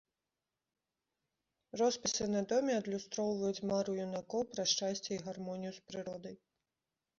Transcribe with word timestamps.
Роспісы 1.81 2.25
на 2.35 2.41
доме 2.55 2.73
адлюстроўваюць 2.81 3.63
мару 3.73 3.91
юнакоў 4.07 4.41
пра 4.57 4.67
шчасце 4.75 5.09
і 5.13 5.23
гармонію 5.29 5.73
з 5.79 5.87
прыродай. 5.93 6.35